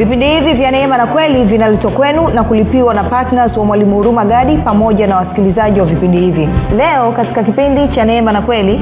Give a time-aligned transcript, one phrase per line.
[0.00, 4.24] vipindi hivi vya neema na kweli vinaletwa kwenu na kulipiwa na ptns wa mwalimu huruma
[4.24, 6.48] gadi pamoja na wasikilizaji wa vipindi hivi.
[6.76, 8.80] Leo katika kipindi cha neema na kweli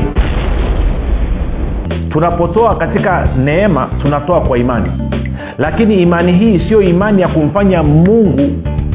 [2.11, 4.91] tunapotoa katika neema tunatoa kwa imani.
[5.59, 8.51] Lakini imani hii siyo imani ya kumfanya mungu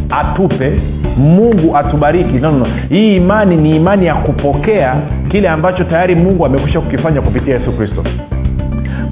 [0.09, 0.81] atupe
[1.17, 2.33] mungu atubariki.
[2.33, 4.95] No, no, hii imani ni imani ya kupokea
[5.29, 8.03] kile ambacho tayari mungu amekwisha kukifanya kupitia yesu kristo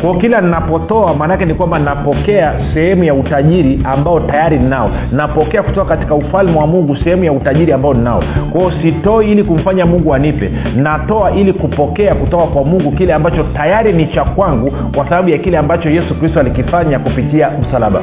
[0.01, 4.91] kwao kila ninapotoa maanaake ni kwamba napokea sehemu ya utajiri ambao tayari ninao.
[5.11, 8.23] Napokea kutoka katika ufalme wa mungu sehemu ya utajiri ambao ninao.
[8.51, 10.51] Kwao sitoi ili kumfanya mungu anipe.
[10.75, 15.37] Natoa ili kupokea kutoka kwa mungu kile ambacho tayari ni cha kwangu kwa sababu ya
[15.37, 18.01] kile ambacho yesu kristo alikifanya kupitia msalaba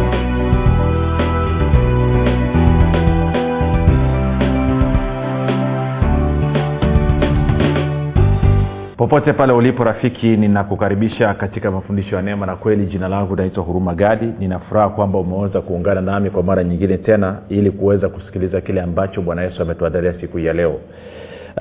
[9.09, 12.87] popote pale ulipo rafiki ninakukaribisha katika mafundisho ya neema na kweli.
[12.87, 14.27] Jina langu naitwa huruma gadi.
[14.39, 19.43] Ninafuraha kwamba umeweza kuungana nami kwa mara nyingine tena ili kuweza kusikiliza kile ambacho bwana
[19.43, 20.81] yesu ametuandalia siku hii ya leo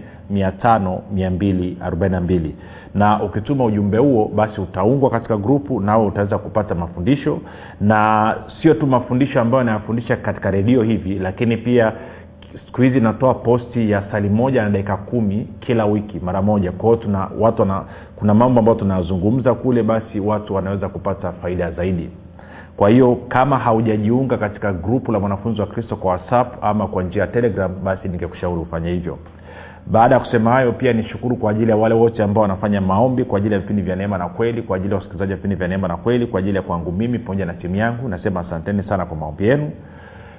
[2.95, 7.39] na ukituma ujumbe huo basi utaungwa katika grupu nawe utaweza kupata mafundisho.
[7.81, 11.93] Na sio tu mafundisho ambayo anayafundisha katika redio hivi lakini pia
[12.67, 16.73] siku hizi natoa posti ya sali moja na dakika kumi kila wiki mara moja.
[16.73, 17.83] Kwao tuna watu wana,
[18.17, 22.11] kuna mambo ambayo tunazungumza kule basi watu wanaweza kupata faida zaidi.
[22.77, 27.23] Kwa hiyo kama haujajiunga katika grupu la mwanafunzi wa kristo kwa whatsapp ama kwa njia
[27.23, 29.19] ya telegram basi ningekushauri ufanye hivyo
[29.87, 33.39] baada ya kusema hayo pia nishukuru kwa ajili ya wale wote ambao wanafanya maombi kwa
[33.39, 35.89] ajili ya vipindi vya neema na kweli kwa ajili ya wasikilizaji wa vipindi vya neema
[35.89, 38.09] na kweli kwa ajili ya kwangu mimi pamoja na timu yangu.
[38.09, 39.71] Nasema asanteni sana kwa maombi yenu.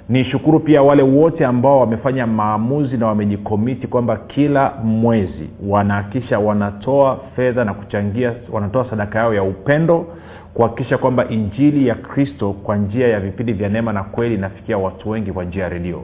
[0.10, 7.66] Nishukuru pia wale wote ambao wamefanya maamuzi na wamejikomiti kwamba kila mwezi wanahakisha wanatoa fedha
[7.66, 10.06] na kuchangia wanatoa sadaka yao ya upendo
[10.54, 15.10] kuhakikisha kwamba injili ya kristo kwa njia ya vipindi vya neema na kweli inafikia watu
[15.10, 16.04] wengi kwa njia ya redio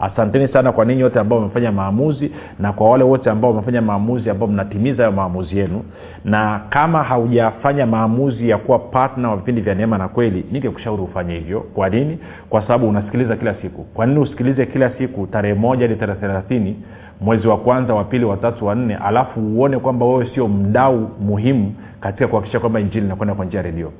[0.00, 4.30] asanteni sana kwa ninyi wote ambao wamefanya maamuzi na kwa wale wote ambao wamefanya maamuzi
[4.30, 5.82] ambao mnatimiza hayo maamuzi yenu.
[6.24, 11.34] Na kama haujafanya maamuzi ya kuwa patna wa vipindi vya neema na kweli ningekushauri ufanye
[11.34, 11.60] hivyo.
[11.60, 12.18] Kwa nini?
[12.50, 13.84] Kwa sababu unasikiliza kila siku.
[13.84, 16.76] Kwa nini usikilize kila siku tarehe moja hadi tarehe thelathini
[17.20, 21.74] mwezi wa kwanza wa pili watatu wa nne alafu uone kwamba wewe sio mdau muhimu
[22.00, 23.92] katika kuhakikisha kwamba injili inakwenda kwa njia ya redio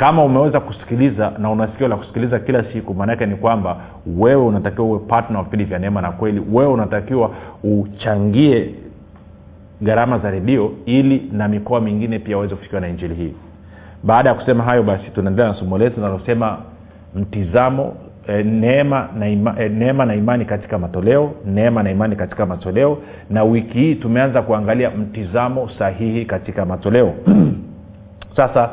[0.00, 3.76] kama umeweza kusikiliza na unasikio la kusikiliza kila siku maanaake ni kwamba
[4.18, 6.42] wewe unatakiwa uwe patna wa vipindi vya neema na kweli.
[6.52, 7.30] Wewe unatakiwa
[7.64, 8.74] uchangie
[9.82, 13.34] gharama za redio ili na mikoa mingine pia waweze kufikiwa na injili hii.
[14.02, 16.58] Baada ya kusema hayo basi tunaendelea na somo letu linalosema
[17.14, 17.94] mtizamo
[18.28, 22.98] e, neema, na ima, e, neema na imani katika matoleo neema na imani katika matoleo.
[23.30, 27.14] Na wiki hii tumeanza kuangalia mtizamo sahihi katika matoleo.
[28.36, 28.70] Sasa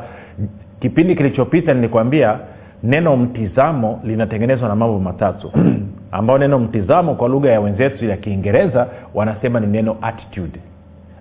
[0.80, 2.38] kipindi kilichopita nilikwambia
[2.82, 5.52] neno mtizamo linatengenezwa na mambo matatu
[6.12, 10.60] ambayo neno mtizamo kwa lugha ya wenzetu ya kiingereza wanasema ni neno attitude.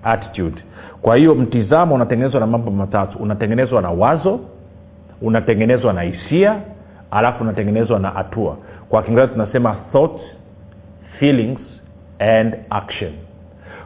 [0.04, 0.62] Attitude.
[1.02, 3.18] Kwa hiyo mtizamo unatengenezwa na mambo matatu.
[3.18, 4.40] Unatengenezwa na wazo
[5.22, 6.56] unatengenezwa na hisia
[7.12, 8.58] alafu unatengenezwa na hatua.
[8.90, 10.22] Kwa kiingereza tunasema thought
[11.20, 11.60] feelings
[12.20, 13.12] and action.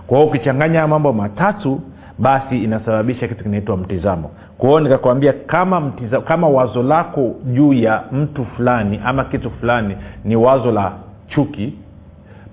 [0.07, 1.81] Kwa hiyo ukichanganya mambo matatu
[2.21, 4.31] basi inasababisha kitu kinaitwa mtizamo.
[4.57, 9.95] Kwa hiyo nikakwambia kama mtiza, kama wazo lako juu ya mtu fulani ama kitu fulani
[10.25, 10.91] ni wazo la
[11.27, 11.73] chuki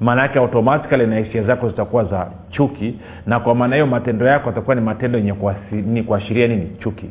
[0.00, 4.50] maana yake automatikali na hisia zako zitakuwa za chuki na kwa maana hiyo matendo yako
[4.50, 6.70] atakuwa ni matendo yenye kuashiria nini?
[6.80, 7.10] Chuki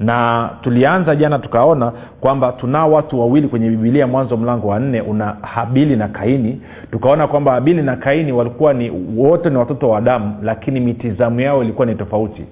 [0.00, 5.36] na tulianza jana tukaona kwamba tunao watu wawili kwenye bibilia mwanzo mlango wa nne una
[5.42, 6.60] habili na kaini.
[6.92, 11.62] Tukaona kwamba habili na kaini walikuwa ni wote ni watoto wa adamu lakini mitizamo yao
[11.62, 12.44] ilikuwa ni tofauti.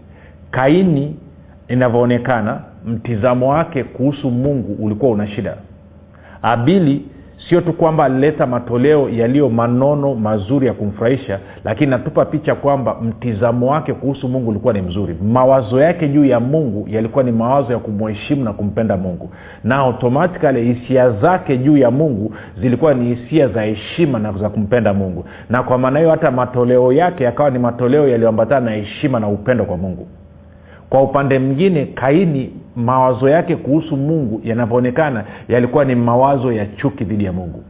[0.51, 1.17] Kaini
[1.69, 5.57] inavyoonekana mtizamo wake kuhusu mungu ulikuwa una shida.
[6.43, 7.03] Abili
[7.49, 13.67] sio tu kwamba alileta matoleo yaliyo manono mazuri ya kumfurahisha lakini natupa picha kwamba mtizamo
[13.71, 15.17] wake kuhusu mungu ulikuwa ni mzuri.
[15.23, 19.31] Mawazo yake juu ya mungu yalikuwa ni mawazo ya kumheshimu na kumpenda mungu.
[19.65, 24.95] Na automatikali hisia zake juu ya mungu zilikuwa ni hisia za heshima na za kumpenda
[24.95, 25.25] mungu.
[25.51, 29.65] Na kwa maana hiyo hata matoleo yake yakawa ni matoleo yaliyoambatana na heshima na upendo
[29.65, 30.07] kwa mungu
[30.91, 37.25] kwa upande mwingine kaini mawazo yake kuhusu mungu yanavyoonekana yalikuwa ni mawazo ya chuki dhidi
[37.25, 37.63] ya mungu.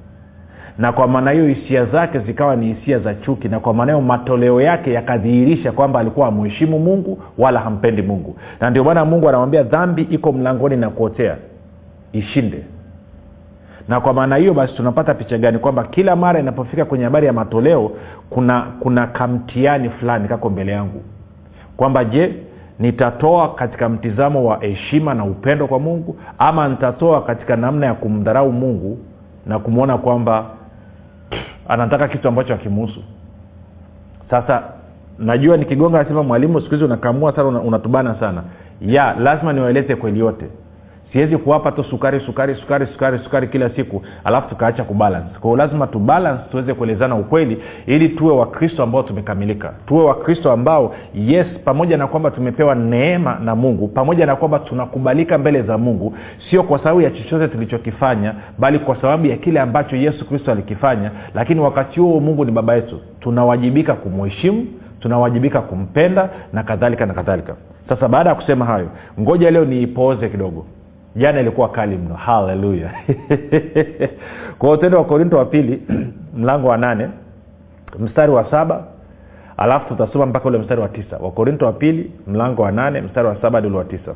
[0.79, 4.05] Na kwa maana hiyo hisia zake zikawa ni hisia za chuki na kwa maana hiyo
[4.05, 8.37] matoleo yake yakadhihirisha kwamba alikuwa hamheshimu mungu wala hampendi mungu.
[8.61, 11.37] Na ndio maana mungu anamwambia dhambi iko mlangoni na kuotea
[12.13, 12.63] ishinde.
[13.89, 17.33] Na kwa maana hiyo basi tunapata picha gani kwamba kila mara inapofika kwenye habari ya
[17.33, 17.91] matoleo
[18.31, 21.03] kuna kuna kamtiani fulani kako mbele yangu.
[21.77, 22.35] Kwamba je
[22.79, 28.53] nitatoa katika mtizamo wa heshima na upendo kwa mungu ama nitatoa katika namna ya kumdharau
[28.53, 28.99] mungu
[29.47, 30.47] na kumwona kwamba
[31.69, 33.01] anataka kitu ambacho akimuhusu
[34.31, 34.63] sasa
[35.19, 38.43] najua nikigonga nasema mwalimu siku hizi unakamua sana unatubana sana.
[38.81, 40.47] Ya lazima niwaeleze kweli yote
[41.15, 44.03] siwezi kuwapa tu sukari sukari sukari sukari sukari kila siku.
[44.25, 45.39] Alafu tukaacha kubalance.
[45.41, 49.73] Kwao lazima tubalance tuweze kuelezana ukweli ili tuwe wakristo ambao tumekamilika.
[49.87, 55.39] Tuwe wakristo ambao yes pamoja na kwamba tumepewa neema na mungu pamoja na kwamba tunakubalika
[55.39, 56.15] mbele za mungu
[56.51, 61.11] sio kwa sababu ya chochote tulichokifanya bali kwa sababu ya kile ambacho yesu kristo alikifanya.
[61.35, 63.01] Lakini wakati huo mungu ni baba yetu.
[63.21, 64.67] Tunawajibika kumuheshimu
[65.01, 67.55] tunawajibika kumpenda na kadhalika na kadhalika.
[67.89, 68.89] Sasa baada ya kusema hayo
[69.21, 70.67] ngoja leo niipooze kidogo
[71.17, 72.15] jana ilikuwa kali mno.
[72.15, 72.91] Haleluya
[74.59, 75.83] kwa utendo wa korinto wa pili
[76.39, 77.09] mlango wa nane
[77.99, 78.85] mstari wa saba
[79.57, 81.17] alafu tutasoma mpaka ule mstari wa tisa.
[81.21, 84.15] Wakorinto wa pili mlango wa nane mstari wa saba hadi wa tisa.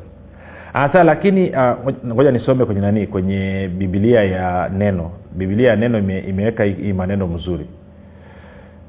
[0.73, 5.11] Hasa lakini uh, ngoja nisome kwenye nani kwenye bibilia ya neno.
[5.31, 7.65] Bibilia ya neno ime, imeweka hii maneno mzuri.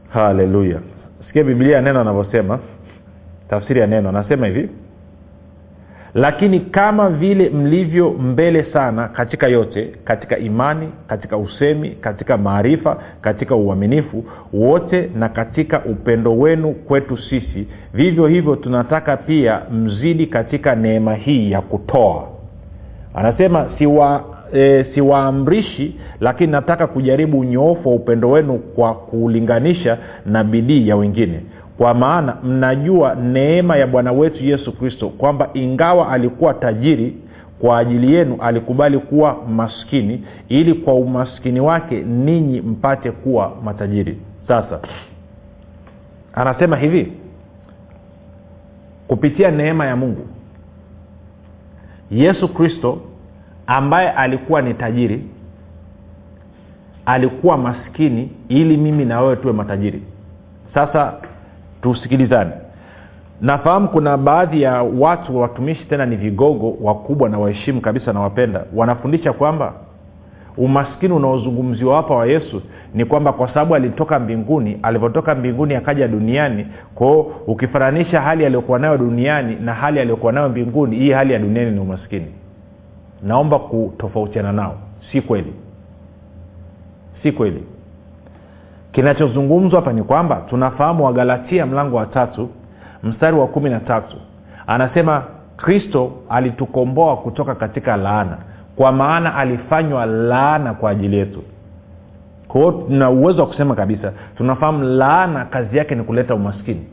[0.08, 0.80] Haleluya
[1.26, 2.58] sikia bibilia ya neno anavyosema.
[3.50, 4.08] Tafsiri ya neno.
[4.08, 4.68] Anasema hivi
[6.14, 13.56] lakini kama vile mlivyo mbele sana katika yote katika imani katika usemi katika maarifa katika
[13.56, 21.14] uaminifu wote na katika upendo wenu kwetu sisi vivyo hivyo tunataka pia mzidi katika neema
[21.14, 22.28] hii ya kutoa.
[23.14, 24.24] Anasema siwa
[24.54, 31.40] e, siwaamrishi lakini nataka kujaribu unyoofu wa upendo wenu kwa kuulinganisha na bidii ya wengine
[31.80, 37.16] kwa maana mnajua neema ya bwana wetu yesu kristo kwamba ingawa alikuwa tajiri
[37.58, 44.18] kwa ajili yenu alikubali kuwa maskini ili kwa umaskini wake ninyi mpate kuwa matajiri.
[44.48, 44.80] Sasa
[46.32, 47.12] anasema hivi
[49.08, 50.26] kupitia neema ya mungu
[52.10, 52.98] yesu kristo
[53.66, 55.24] ambaye alikuwa ni tajiri
[57.06, 60.02] alikuwa maskini ili mimi na wewe tuwe matajiri.
[60.74, 61.12] Sasa
[61.82, 62.50] tusikilizane.
[63.40, 68.64] Nafahamu kuna baadhi ya watu watumishi tena ni vigogo wakubwa na waheshimu kabisa na wapenda.
[68.74, 69.72] Wanafundisha kwamba
[70.56, 72.62] umaskini unaozungumziwa hapa wa yesu
[72.94, 78.98] ni kwamba kwa sababu alitoka mbinguni alivyotoka mbinguni akaja duniani kwao ukifananisha hali aliyokuwa nayo
[78.98, 82.26] duniani na hali aliyokuwa nayo mbinguni hii hali ya duniani ni umaskini.
[83.22, 84.74] Naomba kutofautiana nao.
[85.12, 85.52] Si kweli.
[87.22, 87.62] Si kweli
[88.92, 92.48] kinachozungumzwa hapa ni kwamba tunafahamu wagalatia mlango wa tatu
[93.02, 94.16] mstari wa kumi na tatu.
[94.66, 95.22] Anasema
[95.56, 98.36] kristo alitukomboa kutoka katika laana
[98.76, 101.42] kwa maana alifanywa laana kwa ajili yetu.
[102.48, 106.86] Kwa hiyo tuna uwezo wa kusema kabisa tunafahamu laana kazi yake ni kuleta umaskini.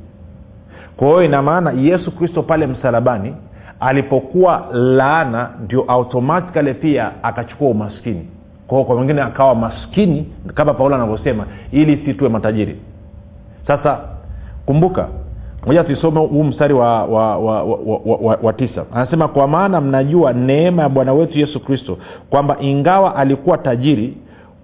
[0.98, 3.36] Kwa hiyo ina maana yesu kristo pale msalabani
[3.80, 8.27] alipokuwa laana ndio automatikali pia akachukua umaskini
[8.68, 12.76] kwa wengine akawa maskini kama paulo anavyosema ili si tuwe matajiri.
[13.68, 14.00] Sasa
[14.66, 15.08] kumbuka
[15.66, 18.86] moja tuisome huu mstari wa, wa, wa, wa, wa, wa, wa tisa.
[18.94, 21.98] Anasema kwa maana mnajua neema ya bwana wetu yesu kristo
[22.30, 24.18] kwamba ingawa alikuwa tajiri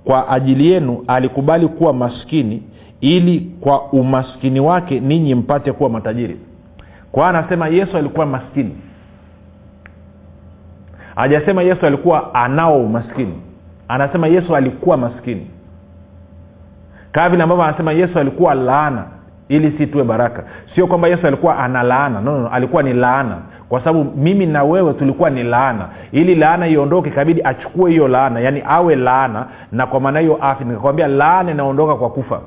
[0.06, 2.64] kwa ajili yenu alikubali kuwa maskini
[3.02, 6.38] ili kwa umaskini wake ninyi mpate kuwa matajiri.
[7.12, 8.76] Kwa anasema yesu alikuwa maskini.
[11.16, 13.34] Hajasema yesu alikuwa anao umaskini
[13.94, 15.48] anasema yesu alikuwa maskini.
[17.12, 19.04] Kaa vile ambavyo anasema yesu alikuwa laana
[19.50, 20.44] ili si tuwe baraka.
[20.76, 22.22] Sio kwamba yesu alikuwa ana laana.
[22.22, 23.38] No, no, alikuwa ni laana.
[23.70, 25.88] Kwa sababu mimi na wewe tulikuwa ni laana.
[26.12, 28.40] Ili laana iondoke ikabidi achukue hiyo laana.
[28.40, 32.42] Yaani awe laana na kwa maana hiyo afya nikakwambia laana inaondoka kwa kufa.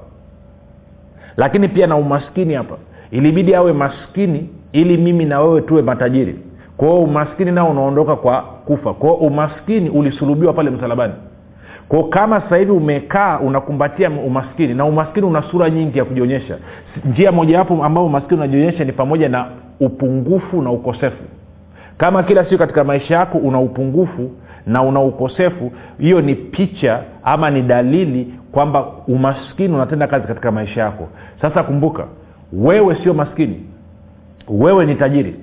[1.37, 2.75] Lakini pia na umaskini hapa.
[3.11, 6.39] Ilibidi awe maskini ili mimi na wewe tuwe matajiri.
[6.77, 8.95] Kwao umaskini nao unaondoka kwa kufa.
[8.95, 11.13] Kwao umaskini ulisulubiwa pale msalabani
[11.89, 16.59] kwao kama sasa hivi umekaa unakumbatia umaskini na umaskini una sura nyingi ya kujionyesha.
[17.05, 19.47] Njia mojawapo ambayo umaskini unajionyesha ni pamoja na
[19.81, 21.25] upungufu na ukosefu.
[21.99, 24.31] Kama kila siku katika maisha yako una upungufu
[24.67, 30.81] na una ukosefu hiyo ni picha ama ni dalili kwamba umaskini unatenda kazi katika maisha
[30.81, 31.09] yako.
[31.41, 32.05] Sasa kumbuka
[32.53, 33.61] wewe sio maskini.
[34.49, 35.35] Wewe ni tajiri.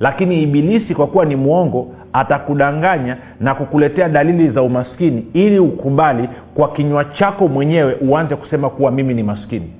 [0.00, 6.68] Lakini ibilisi kwa kuwa ni mwongo atakudanganya na kukuletea dalili za umaskini ili ukubali kwa
[6.72, 9.72] kinywa chako mwenyewe uanze kusema kuwa mimi ni maskini.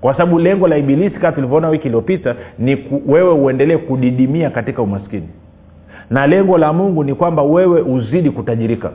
[0.00, 4.82] Kwa sababu lengo la ibilisi kama tulivyoona wiki iliyopita ni ku, wewe uendelee kudidimia katika
[4.82, 5.28] umaskini.
[6.10, 8.90] Na lengo la mungu ni kwamba wewe uzidi kutajirika.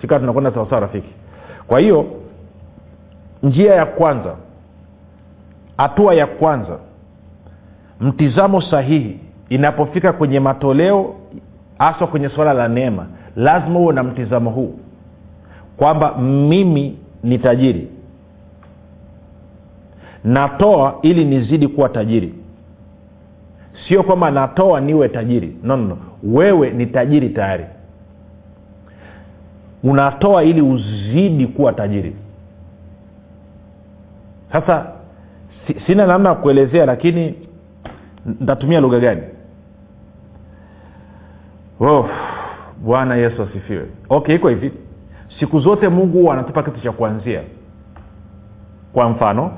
[0.00, 1.08] Sikaa tunakwenda sawasawa rafiki.
[1.66, 2.06] Kwa hiyo
[3.42, 4.34] njia ya kwanza
[5.76, 6.78] hatua ya kwanza
[8.00, 11.14] mtizamo sahihi inapofika kwenye matoleo
[11.78, 13.06] haswa kwenye suala la neema
[13.36, 14.78] lazima huwe na mtizamo huu
[15.76, 17.88] kwamba mimi ni tajiri.
[20.24, 22.34] Natoa ili nizidi kuwa tajiri.
[23.88, 25.56] Sio kwamba natoa niwe tajiri.
[25.62, 25.98] No, no, no.
[26.22, 27.64] wewe ni tajiri tayari.
[29.84, 32.16] Unatoa ili uzidi kuwa tajiri.
[34.52, 34.86] Sasa
[35.86, 37.34] sina namna ya kuelezea lakini
[38.40, 39.22] ntatumia lugha gani
[41.80, 42.08] oh,
[42.84, 43.86] bwana yesu asifiwe.
[44.08, 44.72] Okay iko hivi.
[45.40, 47.40] Siku zote mungu huwa anatupa kitu cha kuanzia.
[48.92, 49.50] Kwa mfano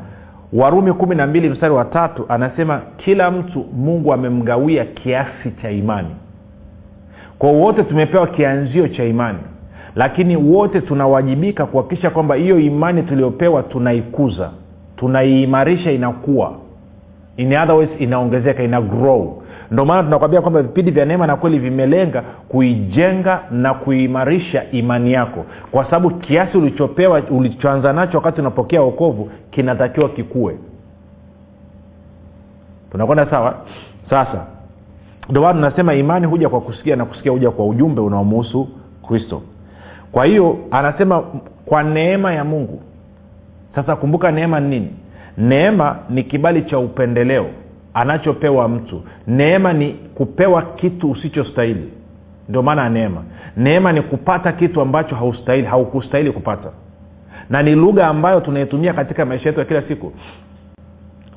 [0.52, 6.16] warumi kumi na mbili mstari wa tatu anasema kila mtu mungu amemgawia kiasi cha imani.
[7.38, 9.38] Kwa wote tumepewa kianzio cha imani
[9.96, 14.50] lakini wote tunawajibika kuhakikisha kwamba hiyo imani tuliyopewa tunaikuza
[14.96, 16.52] tunaiimarisha inakuwa.
[17.36, 21.58] In other words inaongezeka ina grow ndio maana tunakwambia kwamba vipindi vya neema na kweli
[21.58, 25.44] vimelenga kuijenga na kuimarisha imani yako.
[25.70, 30.56] Kwa sababu kiasi ulichopewa ulichoanza nacho wakati unapokea okovu kinatakiwa kikue.
[32.92, 33.54] Tunakwenda sawa?
[34.10, 34.46] Sasa
[35.28, 38.68] ndio maana tunasema imani huja kwa kusikia na kusikia huja kwa ujumbe unaomuhusu
[39.08, 39.42] kristo.
[40.12, 41.22] Kwa hiyo anasema
[41.66, 42.82] kwa neema ya mungu.
[43.74, 44.90] Sasa kumbuka neema ni nini?
[45.38, 47.46] Neema ni kibali cha upendeleo
[47.94, 51.92] anachopewa mtu neema ni kupewa kitu usichostahili.
[52.48, 53.22] Ndio maana ya neema.
[53.56, 56.70] Neema ni kupata kitu ambacho haustahili haukustahili kupata.
[57.50, 60.12] Na ni lugha ambayo tunaitumia katika maisha yetu ya kila siku.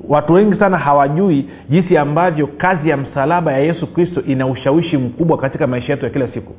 [0.07, 5.37] Watu wengi sana hawajui jinsi ambavyo kazi ya msalaba ya yesu kristo ina ushawishi mkubwa
[5.37, 6.53] katika maisha yetu ya kila siku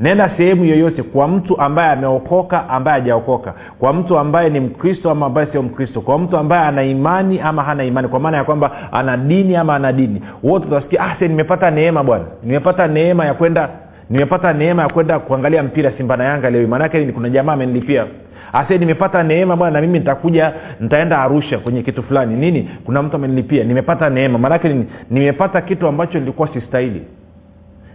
[0.00, 3.54] nenda sehemu yoyote kwa mtu ambaye ameokoka ambaye hajaokoka.
[3.78, 6.00] Kwa mtu ambaye ni mkristo ama ambaye sio mkristo.
[6.00, 8.08] Kwa mtu ambaye ana imani ama hana imani.
[8.08, 10.22] Kwa maana ya kwamba ana dini ama ana dini.
[10.42, 12.24] Wote utasikia ah, nimepata neema bwana.
[12.42, 13.68] Nimepata neema ya kwenda
[14.10, 16.68] nimepata neema ya kwenda kuangalia mpira simba na yanga leo.
[16.68, 18.06] Maanake kuna jamaa amenilipia.
[18.52, 22.36] Ase nimepata neema bwana na mimi nitakuja nitaenda arusha kwenye kitu fulani.
[22.36, 22.70] Nini?
[22.84, 23.64] Kuna mtu amenilipia.
[23.64, 24.38] Nimepata neema.
[24.38, 24.76] Maanake
[25.10, 27.02] nimepata kitu ambacho nilikuwa sistahili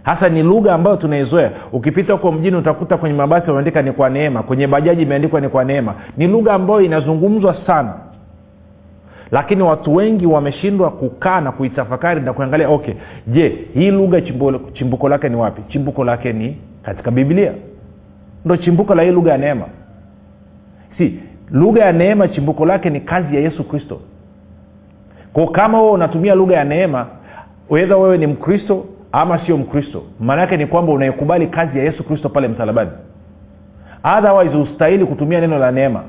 [0.02, 1.50] hasa ni lugha ambayo tunaizoea.
[1.72, 4.42] Ukipita huko mjini utakuta kwenye mabasi wameandika ni kwa neema.
[4.42, 5.94] Kwenye bajaji imeandikwa ni kwa neema.
[6.16, 7.94] Ni lugha ambayo inazungumzwa sana.
[9.30, 12.94] Lakini watu wengi wameshindwa kukaa na kuitafakari na kuangalia okay
[13.26, 14.20] je hii lugha
[14.72, 15.62] chimbuko, lake ni wapi?
[15.68, 17.52] Chimbuko lake ni katika biblia.
[18.44, 19.64] Ndo chimbuko la hii lugha ya neema.
[20.98, 21.14] Si
[21.50, 24.00] lugha ya neema chimbuko lake ni kazi ya yesu kristo.
[25.32, 27.06] Ko kama wewe unatumia lugha ya neema
[27.70, 30.02] wedha wewe ni mkristo ama sio mkristo.
[30.20, 32.90] Maana yake ni kwamba unaikubali kazi ya yesu kristo pale msalabani.
[34.18, 36.02] Otherwise ustahili kutumia neno la neema.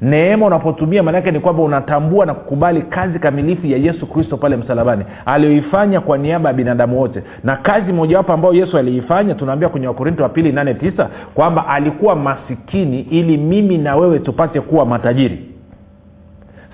[0.00, 5.04] Neema unapotumia maanaake ni kwamba unatambua na kukubali kazi kamilifu ya yesu kristo pale msalabani.
[5.26, 7.22] Aliyoifanya kwa niaba ya binadamu wote.
[7.44, 12.16] Na kazi mojawapo ambayo yesu aliifanya tunaambia kwenye wakorinto wa pili nane tisa kwamba alikuwa
[12.16, 15.38] masikini ili mimi na wewe tupate kuwa matajiri.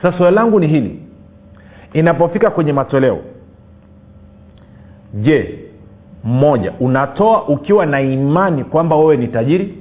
[0.02, 1.00] Sasa swali langu ni hili.
[1.92, 3.18] Inapofika kwenye matoleo
[5.23, 5.59] je
[6.25, 9.75] mmoja unatoa ukiwa na imani kwamba wewe ni tajiri?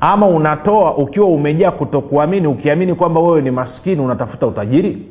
[0.00, 5.06] Ama unatoa ukiwa umejaa kutokuamini ukiamini kwamba wewe ni maskini unatafuta utajiri?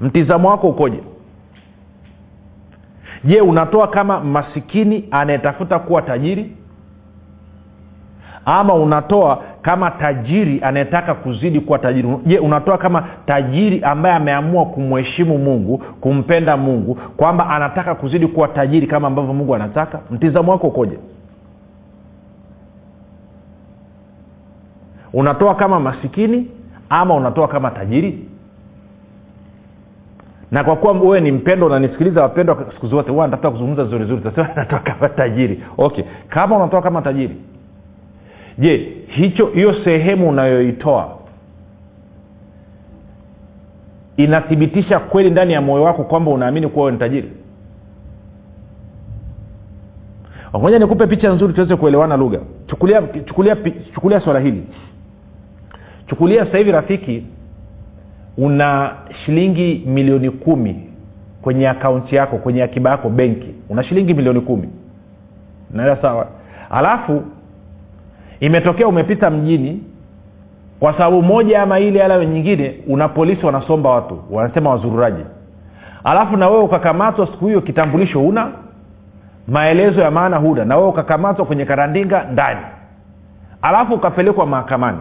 [0.00, 1.00] Mtizamo wako ukoje?
[3.24, 6.52] Je unatoa kama masikini anayetafuta kuwa tajiri
[8.50, 12.08] ama unatoa kama tajiri anayetaka kuzidi kuwa tajiri.
[12.26, 18.86] Je unatoa kama tajiri ambaye ameamua kumheshimu mungu kumpenda mungu kwamba anataka kuzidi kuwa tajiri
[18.86, 20.00] kama ambavyo mungu anataka?
[20.10, 20.98] Mtizamo wako ukoje?
[25.12, 26.50] Unatoa kama masikini
[26.90, 28.28] ama unatoa kama tajiri?
[30.50, 34.22] Na kwa kuwa wewe ni mpendo unanisikiliza wapendwa siku zote huwa natafuta kuzungumza zuri zuri
[34.22, 35.62] tasema natoa kama tajiri.
[35.78, 36.04] Okay.
[36.28, 37.36] Kama unatoa kama tajiri
[38.58, 41.18] je hicho hiyo sehemu unayoitoa
[44.16, 47.32] inathibitisha kweli ndani ya moyo wako kwamba unaamini kuwa ni tajiri?
[50.56, 52.38] Ngoja nikupe picha nzuri tuweze kuelewana lugha.
[52.66, 53.56] Chukulia chukulia
[53.94, 54.62] chukulia swala hili.
[56.06, 57.26] Chukulia sasa hivi rafiki
[58.36, 60.88] una shilingi milioni kumi
[61.42, 63.54] kwenye akaunti yako kwenye akiba yako benki.
[63.68, 64.68] Una shilingi milioni kumi.
[65.70, 66.26] Naela sawa?
[66.70, 67.22] Alafu
[68.40, 69.82] imetokea umepita mjini
[70.80, 75.22] kwa sababu moja ama ile ala nyingine una polisi wanasomba watu wanasema wazururaji.
[76.04, 78.50] Alafu na wewe ukakamatwa siku hiyo kitambulisho una
[79.48, 80.64] maelezo ya maana huna.
[80.64, 82.60] Na wewe ukakamatwa kwenye karandinga ndani.
[83.62, 84.98] Alafu ukapelekwa mahakamani.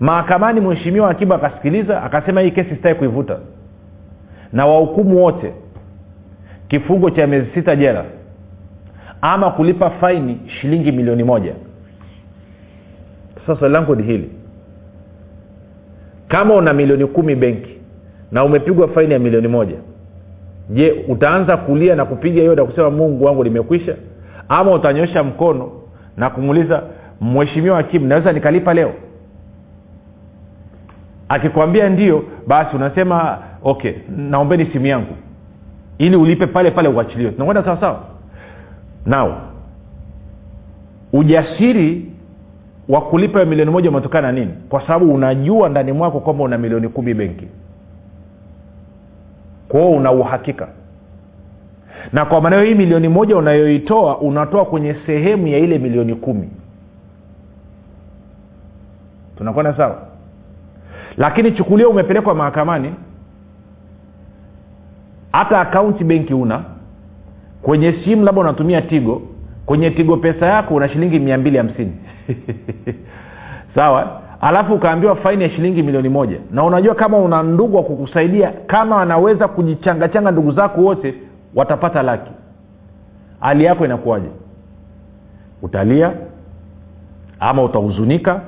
[0.00, 3.36] Mahakamani mheshimiwa akiba akasikiliza akasema hii kesi sitaki kuivuta.
[4.52, 5.52] Na wahukumu wote
[6.68, 8.04] kifungo cha miezi sita jela
[9.22, 11.54] ama kulipa faini shilingi milioni moja
[13.46, 14.30] sasa langu ni hili.
[16.28, 17.76] Kama una milioni kumi benki
[18.32, 19.76] na umepigwa faini ya milioni moja
[20.70, 23.96] je utaanza kulia na kupiga hiyo na kusema mungu wangu limekwisha
[24.48, 25.72] ama utanyosha mkono
[26.16, 26.82] na kumuuliza
[27.20, 28.92] mheshimiwa hakimu naweza nikalipa leo?
[31.28, 35.14] Akikwambia ndio basi unasema okay naombeni simu yangu
[35.98, 37.30] ili ulipe pale pale uachiliwe.
[37.32, 38.04] Tunakwenda sawasawa sawa?
[39.06, 39.40] Nao
[41.12, 42.11] ujasiri
[42.88, 44.52] wa kulipa milioni moja umetokana na nini?
[44.68, 47.48] Kwa sababu unajua ndani mwako kwamba una milioni kumi benki.
[49.68, 50.68] Kwao una uhakika.
[52.12, 56.50] Na kwa maana hii milioni moja unayoitoa unatoa kwenye sehemu ya ile milioni kumi.
[59.36, 59.98] Tunakwenda sawa?
[61.16, 62.94] Lakini chukulia umepelekwa mahakamani
[65.32, 66.64] hata akaunti benki una
[67.62, 69.22] kwenye simu labda unatumia tigo
[69.66, 71.92] kwenye tigo pesa yako una shilingi mia mbili hamsini
[73.74, 74.20] sawa?
[74.40, 76.36] Alafu ukaambiwa faini ya shilingi milioni moja.
[76.50, 81.14] Na unajua kama una ndugu wa kukusaidia kama anaweza kujichangachanga ndugu zako wote
[81.54, 82.30] watapata laki.
[83.40, 84.28] Hali yako inakuwaje?
[85.62, 86.12] Utalia
[87.40, 88.40] ama utahuzunika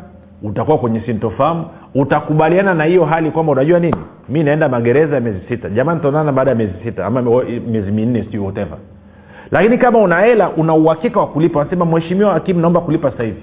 [0.43, 3.97] utakuwa kwenye sintofahamu utakubaliana na hiyo hali kwamba unajua nini?
[4.29, 5.71] Mi naenda magereza ya miezi sita.
[5.71, 7.23] Jamani tutaonana baada ya miezi sita ama
[7.67, 8.79] miezi minne siu whatever.
[9.51, 11.65] Lakini kama una hela una uhakika wa kulipa.
[11.65, 13.43] Nasema mheshimiwa hakimu naomba kulipa sasa hivi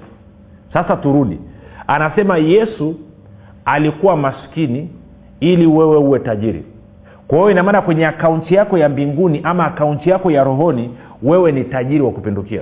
[0.72, 1.38] sasa turudi.
[1.86, 2.94] Anasema yesu
[3.64, 4.90] alikuwa maskini
[5.40, 6.64] ili wewe uwe tajiri.
[7.28, 10.90] Kwa hiyo inamaana kwenye akaunti yako ya mbinguni ama akaunti yako ya rohoni
[11.22, 12.60] wewe ni tajiri wa kupindukia.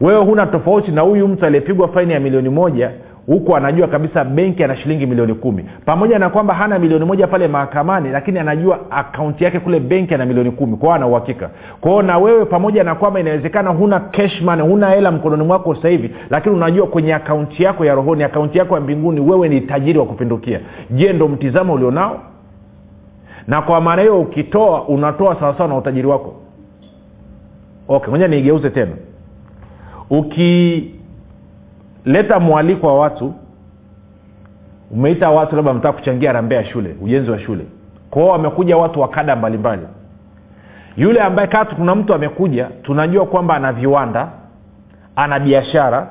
[0.00, 2.90] Wewe huna tofauti na huyu mtu aliyepigwa faini ya milioni moja
[3.26, 5.64] huku anajua kabisa benki ana shilingi milioni kumi.
[5.84, 10.26] Pamoja na kwamba hana milioni moja pale mahakamani lakini anajua akaunti yake kule benki ana
[10.26, 10.76] milioni kumi.
[10.76, 11.50] Kwao ana uhakika.
[11.80, 16.10] Kwao na wewe pamoja na kwamba inawezekana huna cashman huna hela mkononi mwako sasa hivi
[16.30, 20.06] lakini unajua kwenye akaunti yako ya rohoni akaunti yako ya mbinguni wewe ni tajiri wa
[20.06, 20.60] kupindukia.
[20.90, 22.20] Je ndo mtizamo ulionao?
[23.46, 26.34] Na kwa maana hiyo ukitoa unatoa sawasawa na utajiri wako.
[27.88, 28.92] Okay moja niigeuze tena
[32.04, 33.34] ukileta mwaliko wa watu.
[34.90, 37.66] Umeita watu labda mtaka kuchangia rambea shule ujenzi wa shule.
[38.10, 39.86] Kwao wamekuja watu wa kada mbalimbali.
[40.96, 44.28] Yule ambaye kaa kuna mtu amekuja tunajua kwamba ana viwanda
[45.16, 46.08] ana biashara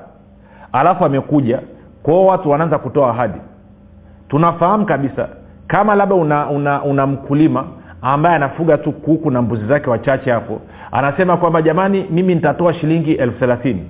[0.72, 1.60] alafu amekuja
[2.04, 3.40] kwao watu wanaanza kutoa ahadi.
[4.30, 5.28] Tunafahamu kabisa
[5.68, 7.66] kama labda una, una, una mkulima
[8.02, 13.12] ambaye anafuga tu kuku na mbuzi zake wachache hapo anasema kwamba jamani mimi nitatoa shilingi
[13.12, 13.86] elfu thelathini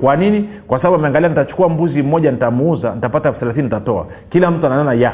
[0.00, 0.48] kwa nini?
[0.66, 4.06] Kwa sababu ameangalia nitachukua mbuzi mmoja nitamuuza nitapata elfu thelathini nitatoa.
[4.30, 5.12] Kila mtu anaona ya.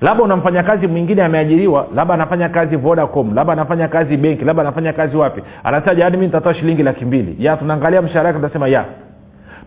[0.00, 4.92] Labda una mfanyakazi mwingine ameajiriwa labda anafanya kazi vodacom labda anafanya kazi benki labda anafanya
[4.92, 5.42] kazi wapi.
[5.64, 7.36] Anasema jamani mi nitatoa shilingi laki mbili.
[7.38, 8.84] Ya tunaangalia mshahara wake tunasema ya.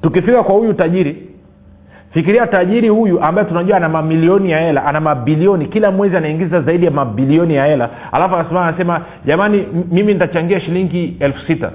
[0.02, 1.30] Tukifika kwa huyu tajiri
[2.14, 5.66] fikiria tajiri huyu ambaye tunajua ana mamilioni ya hela ana mabilioni.
[5.66, 7.90] Kila mwezi anaingiza zaidi ya mabilioni ya hela.
[8.12, 11.72] Alafu anasimama anasema jamani mimi nitachangia shilingi elfu sita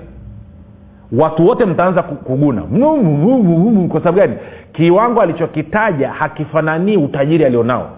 [1.19, 2.63] watu wote mtaanza kuguna.
[3.89, 4.35] Kwa sababu gani?
[4.73, 7.91] Kiwango alichokitaja hakifananii utajiri alionao.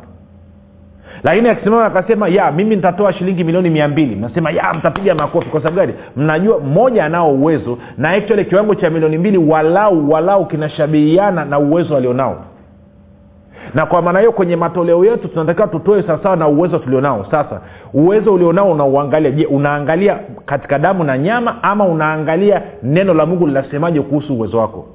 [1.23, 4.17] Lakini akisimama akasema ya mimi nitatoa shilingi milioni mia mbili.
[4.17, 5.49] Mnasema ya mtapiga makofi.
[5.49, 5.95] Kwa sababu gani?
[6.17, 11.97] Mnajua mmoja anao uwezo na actually kiwango cha milioni mbili walau walau kinashabihiana na uwezo
[11.97, 12.45] alionao
[13.75, 17.27] na kwa maana hiyo kwenye matoleo yetu tunatakiwa tutoe sawasawa na uwezo tulionao.
[17.31, 17.61] Sasa
[17.95, 19.31] uwezo ulionao unauangalia.
[19.31, 24.87] Je unaangalia katika damu na nyama ama unaangalia neno la mungu linasemaje kuhusu uwezo wako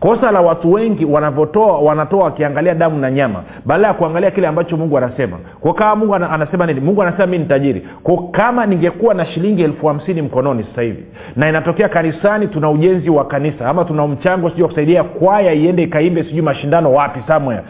[0.00, 4.76] kosa la watu wengi wanavyotoa wanatoa wakiangalia damu na nyama baada ya kuangalia kile ambacho
[4.76, 5.38] mungu anasema.
[5.60, 6.80] Kwa kama mungu anasema nini?
[6.80, 7.88] Mungu anasema mi ni tajiri.
[8.02, 11.04] Kwa kama ningekuwa na shilingi elfu hamsini mkononi sasa hivi
[11.36, 15.82] na inatokea kanisani tuna ujenzi wa kanisa ama tuna mchango sijui wa kusaidia kwaya iende
[15.82, 17.62] ikaimbe sijui mashindano wapi samwea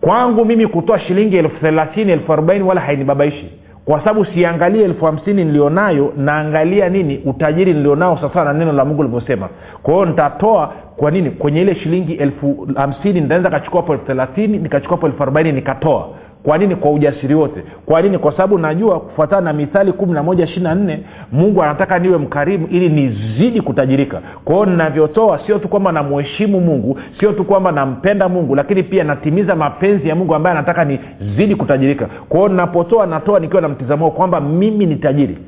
[0.00, 3.50] kwangu mimi kutoa shilingi elfu thelathini elfu arobaini wala hainibabaishi
[3.86, 9.02] kwa sababu siangalie elfu hamsini nilionayo naangalia nini utajiri nilionao sasa na neno la mungu
[9.02, 9.48] livyosema
[9.82, 11.30] kwa hiyo nitatoa kwa nini?
[11.30, 16.08] Kwenye ile shilingi elfu hamsini nitaweza kachukua po elfu thelathini nikachukua po elfu arobaini nikatoa
[16.46, 16.76] kwa nini?
[16.76, 17.62] Kwa ujasiri wote.
[17.86, 18.18] Kwa nini?
[18.18, 21.00] Kwa sababu najua kufuatana na mithali kumi na moja ishiri na nne
[21.32, 24.20] mungu anataka niwe mkarimu ili nizidi kutajirika.
[24.44, 29.04] Kwa hiyo ninavyotoa sio tu kwamba namuheshimu mungu sio tu kwamba nampenda mungu lakini pia
[29.04, 32.08] natimiza mapenzi ya mungu ambaye anataka nizidi kutajirika.
[32.28, 35.38] Kwa hiyo ninapotoa natoa nikiwa na mtizamo kwamba mimi ni tajiri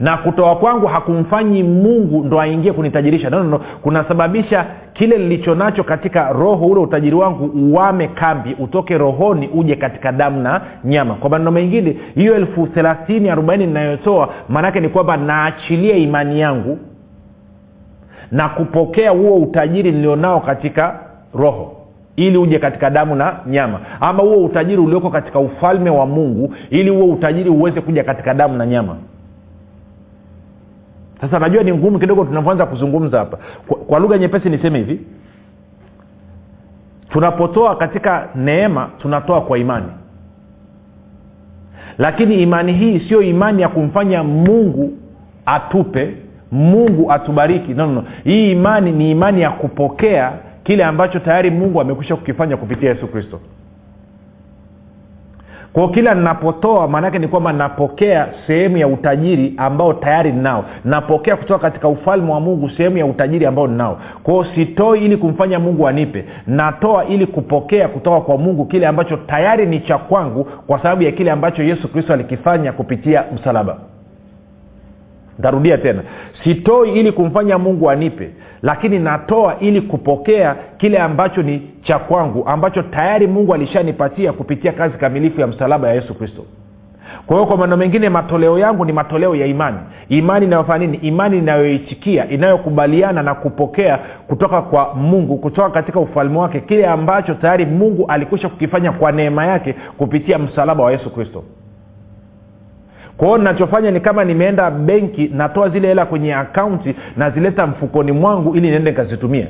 [0.00, 3.30] na kutoa kwangu hakumfanyi mungu ndo aingie kunitajirisha.
[3.30, 3.58] No, no, no.
[3.82, 10.12] kunasababisha kile nilicho nacho katika roho ule utajiri wangu uwame kambi utoke rohoni uje katika
[10.12, 11.14] damu na nyama.
[11.14, 16.78] Kwa maneno mengine hiyo elfu thelathini arobaini ninayotoa maanaake ni kwamba naachilia imani yangu
[18.32, 21.00] na kupokea huo utajiri nilionao katika
[21.34, 21.72] roho
[22.16, 23.80] ili uje katika damu na nyama.
[24.00, 28.56] Ama huo utajiri ulioko katika ufalme wa mungu ili huo utajiri uweze kuja katika damu
[28.56, 28.96] na nyama
[31.20, 33.38] sasa najua ni ngumu kidogo tunavyoanza kuzungumza hapa.
[33.66, 35.00] Kwa, kwa lugha nyepesi niseme hivi.
[37.08, 39.86] Tunapotoa katika neema tunatoa kwa imani.
[41.98, 44.92] Lakini imani hii sio imani ya kumfanya mungu
[45.46, 46.14] atupe
[46.52, 47.74] mungu atubariki.
[47.74, 50.32] No, no, hii imani ni imani ya kupokea
[50.64, 53.40] kile ambacho tayari mungu amekwisha kukifanya kupitia yesu kristo
[55.76, 60.64] kwao kila ninapotoa maanaake ni kwamba napokea sehemu ya utajiri ambao tayari ninao.
[60.84, 63.98] Napokea kutoka katika ufalme wa mungu sehemu ya utajiri ambao ninao.
[64.22, 66.24] Kwao sitoi ili kumfanya mungu anipe.
[66.46, 71.12] Natoa ili kupokea kutoka kwa mungu kile ambacho tayari ni cha kwangu kwa sababu ya
[71.12, 73.76] kile ambacho yesu kristo alikifanya kupitia msalaba
[75.38, 76.02] ntarudia tena.
[76.44, 78.30] Sitoi ili kumfanya mungu anipe
[78.62, 84.98] lakini natoa ili kupokea kile ambacho ni cha kwangu ambacho tayari mungu alishanipatia kupitia kazi
[84.98, 86.44] kamilifu ya msalaba ya yesu kristo.
[87.26, 89.76] Kwa hiyo kwa maneno mengine matoleo yangu ni matoleo ya imani.
[90.08, 90.96] Imani inayofanya nini?
[90.96, 97.66] Imani inayoitikia inayokubaliana na kupokea kutoka kwa mungu kutoka katika ufalme wake kile ambacho tayari
[97.66, 101.44] mungu alikwisha kukifanya kwa neema yake kupitia msalaba wa yesu kristo
[103.16, 108.56] kwa hiyo nachofanya ni kama nimeenda benki natoa zile hela kwenye akaunti nazileta mfukoni mwangu
[108.56, 109.46] ili niende nikazitumia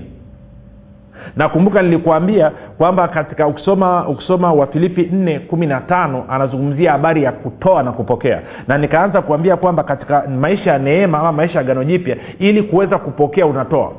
[1.37, 7.83] nakumbuka nilikuambia kwamba katika ukisoma ukisoma wafilipi nne kumi na tano anazungumzia habari ya kutoa
[7.83, 8.42] na kupokea.
[8.68, 12.98] Na nikaanza kuambia kwamba katika maisha ya neema ama maisha ya gano jipya ili kuweza
[12.98, 13.92] kupokea unatoa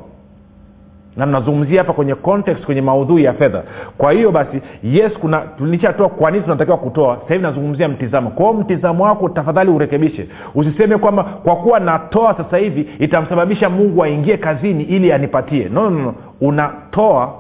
[1.18, 3.64] na nazungumzia hapa kwenye context kwenye maudhui ya fedha.
[3.98, 7.18] Kwa hiyo basi yes kuna nishatoa kwa nini tunatakiwa kutoa?
[7.28, 8.30] Hivi nazungumzia mtizamo.
[8.30, 10.28] Kwao mtizamo wako tafadhali urekebishe.
[10.56, 15.70] Usiseme kwamba kwa kuwa natoa sasa hivi itamsababisha mungu aingie kazini ili anipatie.
[15.70, 16.16] No, no, no.
[16.42, 17.34] unatoa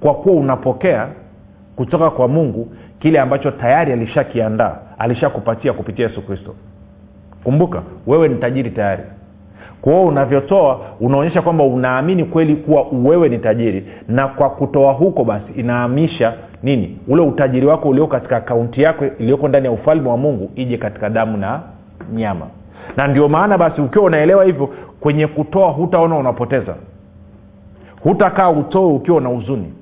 [0.00, 1.08] kwa kuwa unapokea
[1.76, 6.54] kutoka kwa mungu kile ambacho tayari alishakiandaa alishakupatia kupitia yesu kristo.
[7.44, 9.02] Kumbuka wewe ni tajiri tayari
[9.82, 13.84] kwa hiyo unavyotoa unaonyesha kwamba unaamini kweli kuwa wewe ni tajiri.
[14.08, 16.98] Na kwa kutoa huko basi inahamisha nini?
[17.08, 21.10] Ule utajiri wako ulioko katika akaunti yako iliyoko ndani ya ufalme wa mungu ije katika
[21.10, 21.60] damu na
[22.14, 22.46] nyama.
[22.96, 24.68] Na ndio maana basi ukiwa unaelewa hivyo
[25.00, 26.74] kwenye kutoa hutaona unapoteza.
[28.02, 29.72] Hutakaa utoe ukiwa na huzuni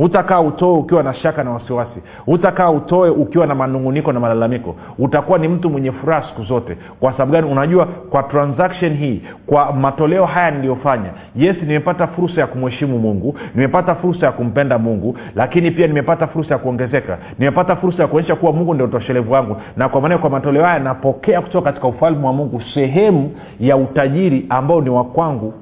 [0.00, 2.00] hutakaa utoe ukiwa na shaka na wasiwasi.
[2.26, 4.76] Hutakaa utoe ukiwa na manunguniko na malalamiko.
[4.98, 6.76] Utakuwa ni mtu mwenye furaha siku zote.
[7.00, 7.52] Kwa sababu gani?
[7.52, 13.94] Unajua kwa transaction hii kwa matoleo haya niliyofanya yes nimepata fursa ya kumheshimu mungu nimepata
[13.94, 17.18] fursa ya kumpenda mungu lakini pia nimepata fursa ya kuongezeka.
[17.38, 19.56] Nimepata fursa ya kuonyesha kuwa mungu ndio utoshelevu wangu.
[19.76, 24.46] Na kwa maana kwa matoleo haya napokea kutoka katika ufalme wa mungu sehemu ya utajiri
[24.48, 25.54] ambao ni wa kwangu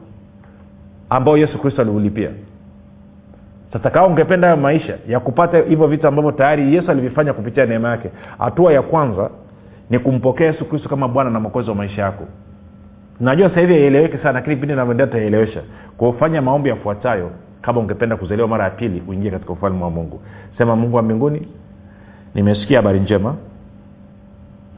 [1.10, 2.30] ambao yesu kristo aliulipia
[3.72, 7.88] sasa kama ungependa hayo maisha ya kupata hivyo vitu ambavyo tayari yesu alivifanya kupitia neema
[7.90, 9.30] yake hatua ya kwanza
[9.90, 12.24] ni kumpokea yesu kristo kama bwana na mwokozi wa maisha yako.
[13.20, 15.62] Najua sasa hivi sana lakini pindi navyoendelea taielewesha
[15.96, 17.30] kufanya maombi yafuatayo
[17.62, 20.20] kama ungependa kuzaliwa mara ya pili uingie katika ufalme wa mungu.
[20.58, 21.48] Sema mungu wa mbinguni
[22.34, 23.34] nimesikia habari njema.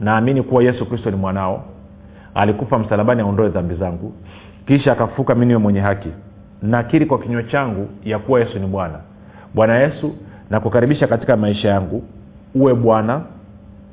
[0.01, 1.63] Naamini kuwa yesu kristo ni mwanao.
[2.35, 4.13] Alikufa msalabani aondoe dhambi zangu.
[4.67, 6.09] Kisha akafuka mi niwe mwenye haki
[6.61, 8.99] nakiri kwa kinywa changu ya kuwa yesu ni bwana.
[9.53, 10.15] Bwana yesu
[10.49, 12.03] nakukaribisha katika maisha yangu.
[12.55, 13.21] Uwe bwana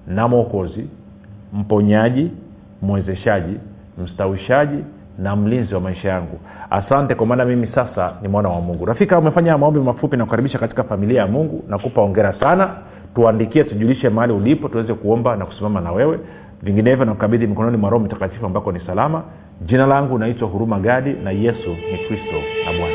[0.06, 0.88] na mwokozi
[1.52, 2.30] mponyaji
[2.82, 3.56] mwezeshaji
[3.98, 4.84] mstawishaji
[5.18, 6.38] na mlinzi wa maisha yangu.
[6.70, 8.84] Asante kwa maana mimi sasa ni mwana wa mungu.
[8.86, 11.64] Rafika umefanya maombi mafupi na kukaribisha katika familia ya mungu.
[11.68, 12.70] Nakupa ongera sana.
[13.14, 16.18] Tuandikie tujulishe mahali ulipo tuweze kuomba na kusimama na wewe.
[16.62, 19.22] Vinginevyo nakukabidhi mikononi mwa roho mtakatifu ambako ni salama
[19.66, 22.94] jina langu naitwa huruma gadi na yesu ni kristo na bwana